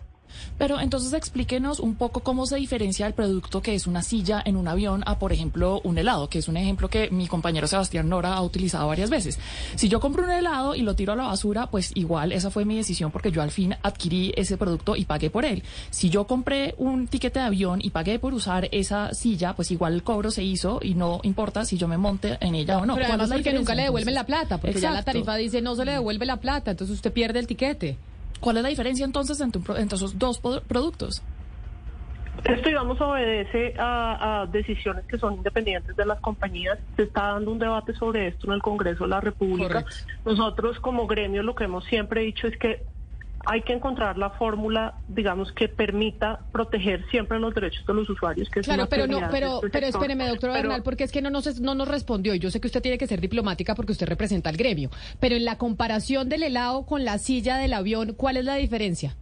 Pero 0.58 0.80
entonces 0.80 1.12
explíquenos 1.12 1.80
un 1.80 1.94
poco 1.94 2.20
cómo 2.20 2.47
se 2.47 2.56
diferencia 2.56 3.06
el 3.06 3.14
producto 3.14 3.62
que 3.62 3.75
es 3.75 3.87
una 3.87 4.02
silla 4.02 4.42
en 4.44 4.56
un 4.56 4.68
avión 4.68 5.02
a, 5.06 5.18
por 5.18 5.32
ejemplo, 5.32 5.80
un 5.85 5.99
helado, 5.99 6.28
que 6.28 6.38
es 6.38 6.49
un 6.49 6.56
ejemplo 6.56 6.88
que 6.88 7.11
mi 7.11 7.26
compañero 7.26 7.66
Sebastián 7.66 8.08
Nora 8.08 8.35
ha 8.35 8.42
utilizado 8.42 8.87
varias 8.88 9.11
veces. 9.11 9.38
Si 9.76 9.88
yo 9.88 10.00
compro 10.00 10.25
un 10.25 10.30
helado 10.30 10.75
y 10.75 10.82
lo 10.82 10.94
tiro 10.94 11.12
a 11.12 11.16
la 11.16 11.25
basura, 11.25 11.68
pues 11.68 11.92
igual 11.94 12.32
esa 12.32 12.50
fue 12.50 12.64
mi 12.64 12.76
decisión 12.76 13.11
porque 13.11 13.30
yo 13.30 13.42
al 13.42 13.50
fin 13.50 13.75
adquirí 13.82 14.32
ese 14.37 14.56
producto 14.56 14.97
y 14.97 15.04
pagué 15.04 15.30
por 15.30 15.44
él. 15.44 15.62
Si 15.90 16.11
yo 16.11 16.26
compré 16.26 16.75
un 16.78 17.08
tiquete 17.08 17.38
de 17.38 17.47
avión 17.47 17.80
y 17.82 17.90
pagué 17.90 18.18
por 18.18 18.35
usar 18.35 18.68
esa 18.73 19.14
silla, 19.14 19.54
pues 19.54 19.70
igual 19.70 19.94
el 19.94 20.02
cobro 20.02 20.30
se 20.30 20.42
hizo 20.42 20.80
y 20.82 20.94
no 20.94 21.20
importa 21.23 21.64
si 21.64 21.76
yo 21.76 21.88
me 21.88 21.99
monte 21.99 22.38
en 22.40 22.54
ella 22.54 22.78
o 22.78 22.87
no. 22.87 22.94
Pero 22.94 23.06
¿Cuál 23.06 23.20
además 23.20 23.38
porque 23.38 23.52
nunca 23.52 23.75
le 23.75 23.82
devuelven 23.82 24.14
la 24.14 24.25
plata, 24.25 24.58
porque 24.58 24.80
ya 24.80 24.90
la 24.90 25.02
tarifa 25.02 25.37
dice 25.37 25.62
no 25.62 25.75
se 25.75 25.85
le 25.85 25.92
devuelve 25.92 26.26
la 26.26 26.38
plata, 26.38 26.73
entonces 26.73 26.97
usted 26.97 27.12
pierde 27.12 27.38
el 27.38 27.47
tiquete. 27.47 27.97
¿Cuál 28.40 28.59
es 28.59 28.62
la 28.62 28.68
diferencia 28.68 29.04
entonces 29.04 29.40
entre, 29.40 29.61
un 29.61 29.78
entre 29.78 29.97
esos 29.97 30.18
dos 30.18 30.40
productos? 30.40 31.23
Esto, 32.45 32.68
digamos, 32.68 33.00
obedece 33.00 33.75
a, 33.78 34.42
a, 34.42 34.47
decisiones 34.47 35.04
que 35.07 35.18
son 35.18 35.35
independientes 35.35 35.97
de 35.97 36.07
las 36.07 36.21
compañías. 36.21 36.78
Se 36.97 37.02
está 37.02 37.33
dando 37.33 37.50
un 37.50 37.59
debate 37.59 37.95
sobre 37.95 38.28
esto 38.28 38.47
en 38.47 38.52
el 38.52 38.62
Congreso 38.62 39.04
de 39.04 39.11
la 39.11 39.21
República. 39.21 39.83
Correcto. 39.83 39.95
Nosotros, 40.25 40.78
como 40.78 41.07
gremio, 41.09 41.42
lo 41.42 41.57
que 41.57 41.64
hemos 41.64 41.85
siempre 41.85 42.21
dicho 42.21 42.47
es 42.47 42.57
que 42.57 42.85
hay 43.47 43.62
que 43.62 43.73
encontrar 43.73 44.18
la 44.18 44.30
fórmula, 44.30 44.95
digamos, 45.09 45.52
que 45.52 45.68
permita 45.68 46.40
proteger 46.52 47.04
siempre 47.11 47.38
los 47.38 47.54
derechos 47.54 47.87
de 47.87 47.95
los 47.95 48.09
usuarios. 48.11 48.49
Que 48.50 48.61
es 48.61 48.66
Claro, 48.66 48.83
una 48.83 48.88
pero 48.90 49.07
no, 49.07 49.21
pero, 49.30 49.61
pero 49.73 49.87
espéreme, 49.87 50.28
doctora 50.28 50.52
Pero- 50.54 50.68
Bernal, 50.68 50.83
porque 50.83 51.04
es 51.04 51.12
que 51.12 51.23
no 51.23 51.30
nos, 51.30 51.61
no 51.61 51.75
nos 51.75 51.88
respondió. 51.88 52.35
Y 52.35 52.38
yo 52.38 52.50
sé 52.50 52.61
que 52.61 52.66
usted 52.66 52.83
tiene 52.83 52.99
que 52.99 53.07
ser 53.07 53.21
diplomática 53.21 53.75
porque 53.75 53.92
usted 53.92 54.07
representa 54.09 54.50
al 54.50 54.57
gremio. 54.57 54.90
Pero 55.21 55.37
en 55.37 55.45
la 55.45 55.57
comparación 55.57 56.28
del 56.28 56.42
helado 56.42 56.85
con 56.85 57.04
la 57.04 57.18
silla 57.18 57.57
del 57.57 57.73
avión, 57.73 58.14
¿cuál 58.16 58.37
es 58.37 58.45
la 58.45 58.57
diferencia? 58.57 59.16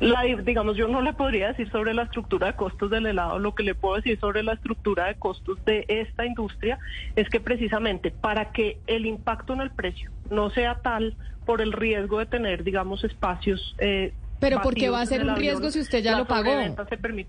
La, 0.00 0.22
digamos, 0.24 0.76
yo 0.76 0.88
no 0.88 1.00
le 1.00 1.12
podría 1.12 1.48
decir 1.48 1.70
sobre 1.70 1.94
la 1.94 2.02
estructura 2.02 2.48
de 2.48 2.54
costos 2.54 2.90
del 2.90 3.06
helado, 3.06 3.38
lo 3.38 3.54
que 3.54 3.62
le 3.62 3.74
puedo 3.74 3.96
decir 3.96 4.18
sobre 4.18 4.42
la 4.42 4.54
estructura 4.54 5.06
de 5.06 5.14
costos 5.14 5.64
de 5.64 5.84
esta 5.86 6.26
industria 6.26 6.78
es 7.14 7.28
que 7.28 7.38
precisamente 7.38 8.10
para 8.10 8.50
que 8.50 8.78
el 8.88 9.06
impacto 9.06 9.52
en 9.52 9.60
el 9.60 9.70
precio 9.70 10.10
no 10.30 10.50
sea 10.50 10.80
tal 10.82 11.14
por 11.46 11.60
el 11.60 11.72
riesgo 11.72 12.18
de 12.18 12.26
tener, 12.26 12.64
digamos, 12.64 13.04
espacios... 13.04 13.76
Eh, 13.78 14.12
Pero 14.40 14.60
¿por 14.60 14.74
qué 14.74 14.88
vacíos 14.88 14.94
va 14.94 15.00
a 15.02 15.06
ser 15.06 15.22
un 15.22 15.30
avión, 15.30 15.40
riesgo 15.40 15.70
si 15.70 15.78
usted 15.80 16.02
ya 16.02 16.18
lo 16.18 16.26
pagó? 16.26 16.50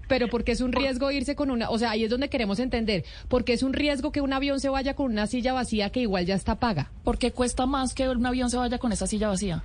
Pero 0.07 0.27
porque 0.29 0.53
es 0.53 0.61
un 0.61 0.71
riesgo 0.71 1.11
irse 1.11 1.35
con 1.35 1.51
una, 1.51 1.69
o 1.69 1.77
sea, 1.77 1.91
ahí 1.91 2.05
es 2.05 2.09
donde 2.09 2.29
queremos 2.29 2.57
entender, 2.57 3.03
porque 3.27 3.53
es 3.53 3.61
un 3.61 3.73
riesgo 3.73 4.11
que 4.11 4.21
un 4.21 4.33
avión 4.33 4.59
se 4.59 4.69
vaya 4.69 4.95
con 4.95 5.11
una 5.11 5.27
silla 5.27 5.53
vacía 5.53 5.91
que 5.91 5.99
igual 5.99 6.25
ya 6.25 6.33
está 6.33 6.55
paga. 6.55 6.89
Porque 7.03 7.31
cuesta 7.31 7.67
más 7.67 7.93
que 7.93 8.09
un 8.09 8.25
avión 8.25 8.49
se 8.49 8.57
vaya 8.57 8.79
con 8.79 8.91
esa 8.91 9.05
silla 9.05 9.27
vacía. 9.27 9.63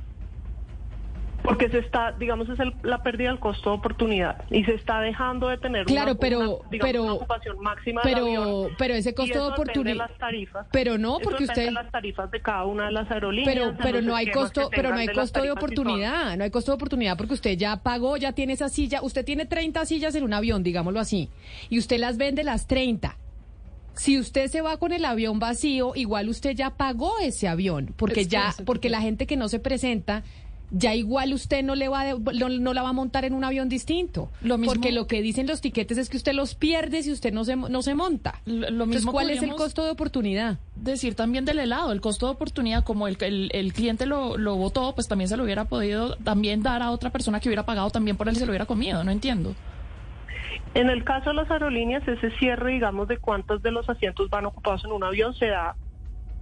Porque 1.48 1.70
se 1.70 1.78
está, 1.78 2.12
digamos, 2.12 2.46
es 2.50 2.60
el- 2.60 2.74
la 2.82 3.02
pérdida 3.02 3.30
del 3.30 3.38
costo 3.40 3.70
de 3.70 3.76
oportunidad 3.76 4.44
y 4.50 4.64
se 4.64 4.74
está 4.74 5.00
dejando 5.00 5.48
de 5.48 5.56
tener 5.56 5.86
Claro, 5.86 6.10
una, 6.12 6.20
pero- 6.20 6.38
una, 6.38 6.68
digamos, 6.70 6.86
pero- 6.92 7.02
una 7.04 7.12
ocupación 7.14 7.58
máxima 7.60 8.00
pero- 8.02 8.24
del 8.26 8.36
avión. 8.36 8.70
pero 8.76 8.94
ese 8.94 9.10
Y 9.10 9.14
costo 9.14 9.32
eso 9.32 9.44
de 9.44 9.50
depende 9.58 9.72
oportuni- 9.80 9.94
las 9.96 10.18
tarifas. 10.18 10.66
Pero 10.70 10.98
no, 10.98 11.18
Eso 11.18 11.24
porque 11.24 11.44
depende 11.44 11.52
usted- 11.52 11.64
de 11.64 11.70
las 11.82 11.90
tarifas 11.90 12.30
de 12.30 12.42
cada 12.42 12.64
una 12.66 12.84
de 12.86 12.92
las 12.92 13.10
aerolíneas. 13.10 13.54
Pero, 13.54 13.72
de 13.72 13.78
pero 13.82 14.02
no 14.02 14.14
hay 14.14 14.30
costo, 14.30 14.68
pero 14.70 14.90
no 14.90 14.96
hay 14.96 15.06
de 15.06 15.12
costo 15.14 15.40
de 15.40 15.48
todo. 15.48 15.54
oportunidad, 15.56 16.36
no 16.36 16.44
hay 16.44 16.50
costo 16.50 16.70
de 16.72 16.74
oportunidad 16.76 17.16
porque 17.16 17.32
usted 17.34 17.56
ya 17.56 17.82
pagó, 17.82 18.18
ya 18.18 18.32
tiene 18.32 18.52
esa 18.52 18.68
silla, 18.68 19.00
usted 19.02 19.24
tiene 19.24 19.46
30 19.46 19.86
sillas 19.86 20.14
en 20.14 20.24
un 20.24 20.34
avión, 20.34 20.62
digámoslo 20.62 21.00
así, 21.00 21.30
y 21.70 21.78
usted 21.78 21.98
las 21.98 22.18
vende 22.18 22.44
las 22.44 22.66
30. 22.66 23.16
Si 23.94 24.18
usted 24.18 24.48
se 24.48 24.60
va 24.60 24.76
con 24.76 24.92
el 24.92 25.04
avión 25.04 25.38
vacío, 25.40 25.92
igual 25.96 26.28
usted 26.28 26.50
ya 26.54 26.70
pagó 26.76 27.18
ese 27.20 27.48
avión, 27.48 27.94
porque 27.96 28.26
ya, 28.26 28.54
porque 28.64 28.90
la 28.90 29.00
gente 29.00 29.26
que 29.26 29.36
no 29.36 29.48
se 29.48 29.58
presenta, 29.58 30.22
ya 30.70 30.94
igual 30.94 31.32
usted 31.32 31.62
no 31.64 31.74
le 31.74 31.88
va 31.88 32.04
de- 32.04 32.18
no, 32.38 32.48
no 32.48 32.74
la 32.74 32.82
va 32.82 32.90
a 32.90 32.92
montar 32.92 33.24
en 33.24 33.32
un 33.34 33.42
avión 33.44 33.68
distinto. 33.68 34.30
Lo 34.42 34.58
mismo- 34.58 34.74
porque 34.74 34.92
lo 34.92 35.06
que 35.06 35.22
dicen 35.22 35.46
los 35.46 35.60
tiquetes 35.60 35.96
es 35.98 36.08
que 36.10 36.16
usted 36.18 36.32
los 36.34 36.54
pierde 36.54 37.02
si 37.02 37.10
usted 37.10 37.32
no 37.32 37.44
se, 37.44 37.56
no 37.56 37.82
se 37.82 37.94
monta. 37.94 38.40
Lo- 38.44 38.54
lo 38.54 38.66
Entonces, 38.68 38.96
mismo 38.96 39.12
¿cuál 39.12 39.30
es 39.30 39.42
el 39.42 39.50
costo 39.54 39.84
de 39.84 39.90
oportunidad? 39.90 40.58
decir 40.76 41.14
también 41.16 41.44
del 41.44 41.58
helado, 41.58 41.90
el 41.92 42.00
costo 42.00 42.26
de 42.26 42.32
oportunidad, 42.32 42.84
como 42.84 43.08
el, 43.08 43.16
el, 43.20 43.50
el 43.52 43.72
cliente 43.72 44.06
lo, 44.06 44.36
lo 44.38 44.54
votó, 44.56 44.94
pues 44.94 45.08
también 45.08 45.28
se 45.28 45.36
lo 45.36 45.42
hubiera 45.44 45.64
podido 45.64 46.14
también 46.16 46.62
dar 46.62 46.82
a 46.82 46.90
otra 46.92 47.10
persona 47.10 47.40
que 47.40 47.48
hubiera 47.48 47.64
pagado 47.66 47.90
también 47.90 48.16
por 48.16 48.28
él 48.28 48.36
y 48.36 48.38
se 48.38 48.46
lo 48.46 48.52
hubiera 48.52 48.66
comido, 48.66 49.02
no 49.04 49.10
entiendo. 49.10 49.54
En 50.74 50.90
el 50.90 51.02
caso 51.02 51.30
de 51.30 51.36
las 51.36 51.50
aerolíneas, 51.50 52.06
ese 52.06 52.30
cierre, 52.38 52.72
digamos, 52.72 53.08
de 53.08 53.16
cuántos 53.16 53.62
de 53.62 53.70
los 53.72 53.88
asientos 53.88 54.28
van 54.30 54.44
ocupados 54.46 54.84
en 54.84 54.92
un 54.92 55.02
avión 55.02 55.34
se 55.34 55.46
da, 55.46 55.74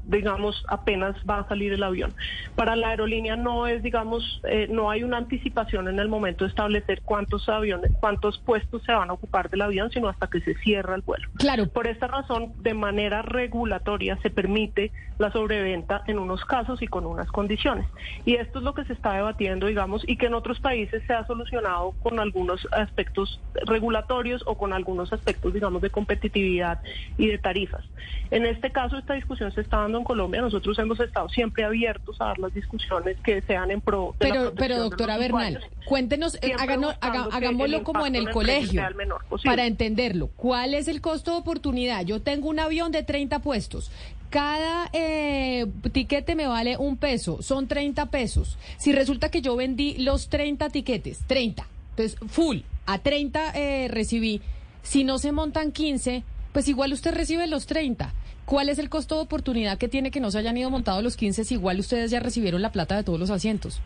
digamos, 0.06 0.64
apenas 0.68 1.16
va 1.28 1.40
a 1.40 1.48
salir 1.48 1.72
el 1.72 1.82
avión. 1.82 2.14
Para 2.54 2.76
la 2.76 2.88
aerolínea 2.88 3.36
no 3.36 3.66
es, 3.66 3.82
digamos, 3.82 4.40
eh, 4.44 4.68
no 4.70 4.90
hay 4.90 5.02
una 5.02 5.18
anticipación 5.18 5.88
en 5.88 5.98
el 5.98 6.08
momento 6.08 6.44
de 6.44 6.50
establecer 6.50 7.02
cuántos 7.02 7.48
aviones, 7.48 7.92
cuántos 8.00 8.38
puestos 8.38 8.82
se 8.84 8.92
van 8.92 9.10
a 9.10 9.14
ocupar 9.14 9.50
del 9.50 9.62
avión, 9.62 9.90
sino 9.90 10.08
hasta 10.08 10.28
que 10.28 10.40
se 10.40 10.54
cierra 10.56 10.94
el 10.94 11.02
vuelo. 11.02 11.28
Claro, 11.36 11.66
Por 11.68 11.86
esta 11.86 12.06
razón, 12.06 12.52
de 12.62 12.74
manera 12.74 13.22
regulatoria 13.22 14.18
se 14.22 14.30
permite 14.30 14.92
la 15.18 15.32
sobreventa 15.32 16.02
en 16.06 16.18
unos 16.18 16.44
casos 16.44 16.82
y 16.82 16.86
con 16.86 17.06
unas 17.06 17.28
condiciones. 17.28 17.86
Y 18.24 18.34
esto 18.34 18.58
es 18.58 18.64
lo 18.64 18.74
que 18.74 18.84
se 18.84 18.92
está 18.92 19.14
debatiendo, 19.14 19.66
digamos, 19.66 20.02
y 20.06 20.16
que 20.16 20.26
en 20.26 20.34
otros 20.34 20.60
países 20.60 21.02
se 21.06 21.14
ha 21.14 21.26
solucionado 21.26 21.92
con 22.02 22.20
algunos 22.20 22.66
aspectos 22.72 23.40
regulatorios 23.66 24.42
o 24.46 24.56
con 24.56 24.72
algunos 24.72 25.12
aspectos, 25.12 25.54
digamos, 25.54 25.82
de 25.82 25.90
competitividad 25.90 26.80
y 27.16 27.28
de 27.28 27.38
tarifas. 27.38 27.84
En 28.30 28.44
este 28.44 28.70
caso, 28.70 28.98
esta 28.98 29.14
discusión 29.14 29.52
se 29.52 29.60
está 29.60 29.78
dando 29.78 29.95
en 29.98 30.04
Colombia. 30.04 30.40
Nosotros 30.40 30.78
hemos 30.78 30.98
estado 31.00 31.28
siempre 31.28 31.64
abiertos 31.64 32.20
a 32.20 32.26
dar 32.26 32.38
las 32.38 32.52
discusiones 32.54 33.16
que 33.24 33.42
sean 33.42 33.70
en 33.70 33.80
pro 33.80 34.14
de 34.18 34.26
la 34.28 34.32
Pero, 34.34 34.40
protección 34.46 34.56
pero 34.68 34.82
doctora 34.82 35.16
Bernal, 35.18 35.60
cuéntenos, 35.86 36.36
eh, 36.42 36.52
háganos- 36.58 36.94
haga- 37.00 37.28
que 37.30 37.36
hagámoslo 37.36 37.82
como 37.84 38.06
en 38.06 38.16
el 38.16 38.30
colegio, 38.30 38.82
menor 38.96 39.24
posible. 39.28 39.50
para 39.50 39.66
entenderlo. 39.66 40.28
¿Cuál 40.36 40.74
es 40.74 40.88
el 40.88 41.00
costo 41.00 41.32
de 41.32 41.38
oportunidad? 41.38 42.04
Yo 42.04 42.20
tengo 42.22 42.48
un 42.48 42.58
avión 42.60 42.92
de 42.92 43.02
30 43.02 43.40
puestos. 43.40 43.90
Cada 44.30 44.90
eh, 44.92 45.66
tiquete 45.92 46.34
me 46.34 46.46
vale 46.48 46.76
un 46.76 46.96
peso, 46.96 47.42
son 47.42 47.68
30 47.68 48.06
pesos. 48.10 48.58
Si 48.76 48.92
resulta 48.92 49.30
que 49.30 49.40
yo 49.40 49.54
vendí 49.56 49.94
los 49.98 50.28
30 50.28 50.68
tiquetes, 50.70 51.20
30, 51.26 51.66
entonces 51.90 52.18
full, 52.28 52.58
a 52.86 52.98
30 52.98 53.52
eh, 53.54 53.88
recibí. 53.88 54.40
Si 54.82 55.04
no 55.04 55.18
se 55.18 55.32
montan 55.32 55.72
15, 55.72 56.22
pues 56.52 56.68
igual 56.68 56.92
usted 56.92 57.14
recibe 57.14 57.46
los 57.46 57.66
30. 57.66 58.12
¿Cuál 58.46 58.68
es 58.68 58.78
el 58.78 58.88
costo 58.88 59.16
de 59.16 59.22
oportunidad 59.22 59.76
que 59.76 59.88
tiene 59.88 60.12
que 60.12 60.20
no 60.20 60.30
se 60.30 60.38
hayan 60.38 60.56
ido 60.56 60.70
montados 60.70 61.02
los 61.02 61.16
15 61.16 61.44
si 61.44 61.54
igual 61.54 61.80
ustedes 61.80 62.12
ya 62.12 62.20
recibieron 62.20 62.62
la 62.62 62.70
plata 62.70 62.94
de 62.94 63.02
todos 63.02 63.18
los 63.18 63.30
asientos? 63.30 63.80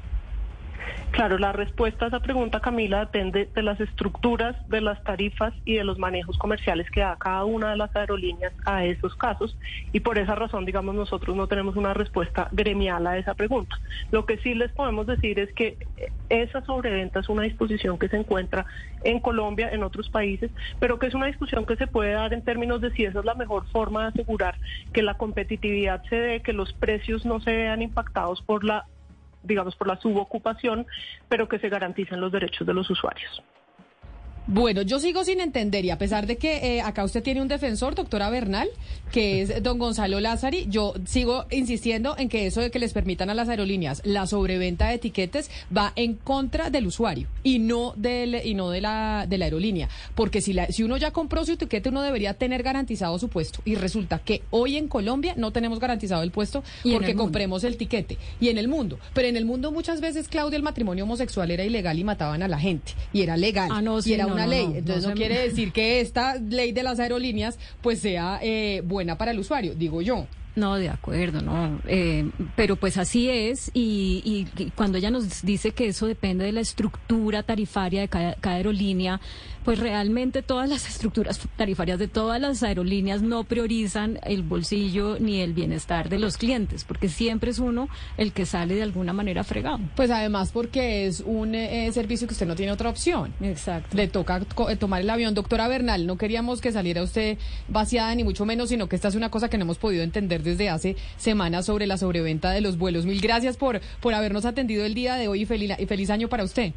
Claro, 1.11 1.39
la 1.39 1.53
respuesta 1.53 2.05
a 2.05 2.09
esa 2.09 2.21
pregunta, 2.21 2.61
Camila, 2.61 3.01
depende 3.01 3.51
de 3.53 3.63
las 3.63 3.81
estructuras, 3.81 4.57
de 4.69 4.81
las 4.81 5.03
tarifas 5.03 5.53
y 5.65 5.75
de 5.75 5.85
los 5.85 5.99
manejos 5.99 6.39
comerciales 6.39 6.89
que 6.91 7.01
da 7.01 7.17
cada 7.17 7.45
una 7.45 7.71
de 7.71 7.77
las 7.77 7.95
aerolíneas 7.97 8.53
a 8.65 8.85
esos 8.85 9.17
casos. 9.17 9.59
Y 9.93 10.01
por 10.01 10.19
esa 10.19 10.37
razón, 10.37 10.65
digamos, 10.65 10.95
nosotros 10.95 11.37
no 11.37 11.49
tenemos 11.49 11.75
una 11.75 11.95
respuesta 11.95 12.49
gremial 12.53 13.07
a 13.09 13.19
esa 13.19 13.35
pregunta. 13.35 13.77
Lo 14.13 14.25
que 14.25 14.39
sí 14.39 14.55
les 14.55 14.71
podemos 14.71 15.07
decir 15.07 15.41
es 15.41 15.53
que 15.53 15.79
esa 16.29 16.65
sobreventa 16.65 17.21
es 17.21 17.29
una 17.29 17.43
disposición 17.43 17.99
que 17.99 18.09
se 18.09 18.17
encuentra 18.17 18.65
en 19.03 19.19
Colombia, 19.19 19.69
en 19.73 19.83
otros 19.83 20.09
países, 20.11 20.53
pero 20.79 21.01
que 21.01 21.09
es 21.09 21.15
una 21.15 21.27
discusión 21.27 21.67
que 21.67 21.77
se 21.77 21.89
puede 21.89 22.13
dar 22.13 22.33
en 22.33 22.43
términos 22.43 22.81
de 22.81 22.93
si 22.93 23.05
esa 23.05 23.19
es 23.19 23.25
la 23.25 23.35
mejor 23.35 23.67
forma 23.67 24.03
de 24.03 24.09
asegurar 24.09 24.57
que 24.93 25.03
la 25.03 25.15
competitividad 25.15 26.03
se 26.09 26.17
dé, 26.17 26.41
que 26.41 26.53
los 26.53 26.73
precios 26.73 27.27
no 27.27 27.41
se 27.41 27.51
vean 27.51 27.83
impactados 27.83 28.43
por 28.43 28.63
la 28.65 28.87
digamos, 29.43 29.77
por 29.77 29.87
la 29.87 29.97
subocupación, 29.97 30.87
pero 31.29 31.49
que 31.49 31.59
se 31.59 31.69
garanticen 31.69 32.21
los 32.21 32.33
derechos 32.33 32.67
de 32.67 32.75
los 32.75 32.89
usuarios. 32.91 33.43
Bueno, 34.47 34.83
yo 34.83 34.99
sigo 34.99 35.25
sin 35.25 35.41
entender 35.41 35.85
y 35.85 35.91
a 35.91 35.99
pesar 35.99 36.27
de 36.27 36.37
que 36.37 36.77
eh, 36.77 36.81
acá 36.81 37.05
usted 37.05 37.23
tiene 37.23 37.41
un 37.43 37.49
defensor, 37.49 37.95
doctora 37.95 38.31
Bernal, 38.31 38.69
que 39.13 39.43
es 39.43 39.63
don 39.63 39.79
Gonzalo 39.79 40.21
Lázari, 40.21 40.67
yo 40.69 40.95
sigo 41.05 41.47
insistiendo 41.51 42.17
en 42.19 42.29
que 42.29 42.47
eso 42.47 42.61
de 42.61 42.71
que 42.71 42.79
les 42.79 42.93
permitan 42.93 43.31
a 43.31 43.35
las 43.35 43.49
aerolíneas 43.49 44.03
la 44.05 44.27
sobreventa 44.27 44.89
de 44.89 44.95
etiquetes 44.95 45.51
va 45.77 45.93
en 45.97 46.15
contra 46.15 46.71
del 46.71 46.87
usuario 46.87 47.29
y 47.43 47.59
no 47.59 47.95
del 47.97 48.41
y 48.45 48.55
no 48.55 48.71
de 48.71 48.81
la 48.81 49.27
de 49.29 49.39
la 49.39 49.47
aerolínea, 49.47 49.89
porque 50.15 50.41
si 50.41 50.53
la, 50.53 50.67
si 50.69 50.83
uno 50.83 50.97
ya 50.97 51.11
compró 51.11 51.45
su 51.45 51.53
etiquete 51.53 51.89
uno 51.89 52.03
debería 52.03 52.35
tener 52.35 52.63
garantizado 52.63 53.19
su 53.19 53.29
puesto. 53.29 53.61
Y 53.65 53.75
resulta 53.75 54.19
que 54.19 54.43
hoy 54.51 54.77
en 54.77 54.89
Colombia 54.89 55.35
no 55.37 55.53
tenemos 55.53 55.79
garantizado 55.79 56.23
el 56.23 56.31
puesto 56.31 56.63
Y 56.85 56.93
porque 56.93 57.13
el 57.13 57.17
compremos 57.17 57.65
el 57.65 57.77
tiquete. 57.77 58.19
Y 58.41 58.49
en 58.49 58.59
el 58.59 58.69
mundo, 58.69 58.99
pero 59.15 59.29
en 59.29 59.37
el 59.37 59.45
mundo 59.45 59.73
muchas 59.73 60.01
veces 60.01 60.29
Claudia 60.29 60.57
el 60.57 60.63
matrimonio 60.63 61.05
homosexual 61.05 61.51
era 61.51 61.65
ilegal 61.65 61.99
y 61.99 62.05
mataban 62.05 62.43
a 62.43 62.49
la 62.49 62.59
gente. 62.59 62.93
Y 63.13 63.23
era 63.23 63.37
legal. 63.37 63.71
Ah, 63.73 63.83
no, 63.83 63.99
y 63.99 64.03
sí, 64.03 64.15
era 64.15 64.27
no, 64.31 64.35
una 64.37 64.45
no, 64.47 64.51
ley, 64.51 64.67
no, 64.69 64.75
entonces 64.77 65.07
no 65.07 65.15
quiere 65.15 65.39
decir 65.41 65.73
que 65.73 66.01
esta 66.01 66.37
ley 66.37 66.73
de 66.73 66.83
las 66.83 66.99
aerolíneas 66.99 67.59
pues 67.83 68.01
sea 68.01 68.39
eh, 68.43 68.83
buena 68.85 69.17
para 69.19 69.31
el 69.33 69.39
usuario, 69.39 69.75
digo 69.75 70.01
yo. 70.03 70.27
No, 70.57 70.75
de 70.75 70.89
acuerdo, 70.89 71.41
no. 71.43 71.81
Eh, 71.87 72.29
pero 72.57 72.75
pues 72.75 72.97
así 72.99 73.31
es 73.31 73.71
y, 73.73 74.21
y- 74.57 74.63
y 74.63 74.71
cuando 74.71 74.99
ella 74.99 75.11
nos 75.11 75.43
dice 75.43 75.71
que 75.71 75.87
eso 75.87 76.07
depende 76.09 76.45
de 76.45 76.51
la 76.53 76.61
estructura 76.61 77.45
tarifaria 77.45 78.01
de 78.01 78.09
cada, 78.09 78.35
cada 78.35 78.57
aerolínea, 78.57 79.21
pues 79.65 79.79
realmente 79.79 80.43
todas 80.43 80.69
las 80.69 80.89
estructuras 80.89 81.41
tarifarias 81.57 81.99
de 81.99 82.09
todas 82.09 82.41
las 82.41 82.63
aerolíneas 82.63 83.23
no 83.23 83.45
priorizan 83.45 84.19
el 84.25 84.43
bolsillo 84.43 85.19
ni 85.19 85.41
el 85.41 85.53
bienestar 85.53 86.09
de 86.09 86.19
los 86.19 86.37
clientes, 86.37 86.85
porque 86.85 87.09
siempre 87.09 87.51
es 87.51 87.59
uno 87.59 87.89
el 88.17 88.33
que 88.33 88.47
sale 88.47 88.75
de 88.75 88.83
alguna 88.83 89.13
manera 89.13 89.45
fregado. 89.45 89.81
Pues 89.97 90.11
además 90.11 90.51
porque 90.53 91.07
es 91.07 91.21
un 91.21 91.55
eh, 91.55 91.91
servicio 91.93 92.27
que 92.27 92.35
usted 92.35 92.47
no 92.47 92.57
tiene 92.57 92.73
otra 92.73 92.91
opción. 92.91 93.33
Exacto. 93.41 93.97
Le 93.97 94.09
toca 94.09 94.43
eh, 94.69 94.77
tomar 94.77 95.03
el 95.03 95.11
avión. 95.11 95.35
Doctora 95.35 95.69
Bernal, 95.69 96.07
no 96.07 96.17
queríamos 96.17 96.61
que 96.61 96.73
saliera 96.73 97.03
usted 97.03 97.39
vaciada 97.69 98.15
ni 98.15 98.25
mucho 98.25 98.47
menos, 98.47 98.69
sino 98.71 98.89
que 98.89 98.97
esta 98.97 99.09
es 99.09 99.15
una 99.15 99.31
cosa 99.31 99.49
que 99.49 99.59
no 99.59 99.65
hemos 99.65 99.79
podido 99.79 100.03
entender 100.03 100.43
desde 100.43 100.69
hace 100.69 100.97
semanas 101.17 101.67
sobre 101.67 101.87
la 101.87 101.97
sobreventa 101.97 102.51
de 102.51 102.61
los 102.61 102.79
vuelos. 102.79 103.07
Mil 103.07 103.21
gracias 103.21 103.57
por, 103.57 103.81
por 104.01 104.15
habernos 104.15 104.45
atendido 104.45 104.85
el 104.85 104.95
día 104.95 105.17
de 105.17 105.29
hoy 105.29 105.43
y 105.43 105.47
feliz, 105.47 105.73
y 105.79 105.87
feliz 105.87 106.11
año 106.11 106.29
para 106.29 106.45
usted. 106.45 106.73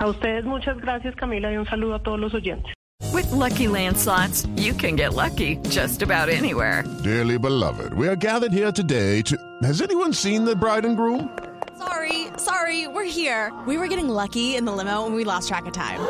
A 0.00 0.08
ustedes 0.08 0.44
muchas 0.44 0.78
gracias, 0.80 1.14
Camila, 1.16 1.50
y 1.50 1.56
un 1.56 1.66
saludo 1.66 1.94
a 1.94 2.02
todos 2.02 2.20
los 2.20 2.34
oyentes. 2.34 2.72
With 3.12 3.30
Lucky 3.32 3.68
Land 3.68 3.96
slots, 3.96 4.46
you 4.56 4.74
can 4.74 4.96
get 4.96 5.14
lucky 5.14 5.56
just 5.68 6.02
about 6.02 6.28
anywhere. 6.28 6.84
Dearly 7.04 7.38
beloved, 7.38 7.94
we 7.94 8.08
are 8.08 8.16
gathered 8.16 8.52
here 8.52 8.72
today 8.72 9.22
to. 9.22 9.36
Has 9.62 9.80
anyone 9.80 10.12
seen 10.12 10.44
the 10.44 10.54
bride 10.56 10.84
and 10.84 10.96
groom? 10.96 11.30
Sorry, 11.78 12.26
sorry, 12.38 12.58
Sorry, 12.68 12.86
we're 12.86 13.04
here. 13.04 13.50
We 13.66 13.78
were 13.78 13.88
getting 13.88 14.10
lucky 14.10 14.54
in 14.54 14.66
the 14.66 14.72
limo 14.72 15.06
and 15.06 15.14
we 15.14 15.24
lost 15.24 15.48
track 15.48 15.64
of 15.64 15.72
time. 15.72 16.00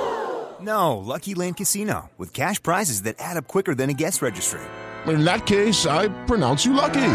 No, 0.60 0.96
Lucky 0.96 1.34
Land 1.34 1.56
Casino, 1.56 2.10
with 2.18 2.32
cash 2.32 2.60
prizes 2.60 3.02
that 3.02 3.14
add 3.20 3.36
up 3.36 3.46
quicker 3.46 3.76
than 3.76 3.90
a 3.90 3.92
guest 3.92 4.20
registry. 4.20 4.60
In 5.06 5.24
that 5.24 5.46
case, 5.46 5.86
I 5.86 6.08
pronounce 6.26 6.66
you 6.66 6.72
lucky. 6.72 7.14